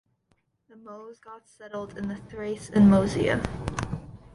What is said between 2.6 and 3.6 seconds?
and Moesia.